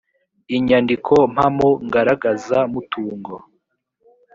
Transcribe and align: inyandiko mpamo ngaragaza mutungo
inyandiko 0.57 1.13
mpamo 1.33 1.69
ngaragaza 1.85 2.57
mutungo 2.71 3.33